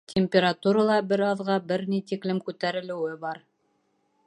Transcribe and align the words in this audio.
Температура 0.11 0.85
ла 0.91 0.95
бер 1.11 1.23
аҙға 1.25 1.59
бер 1.73 1.85
ни 1.93 2.01
тиклем 2.13 2.41
күтәрелеүе 2.47 3.15
бар. 3.27 3.45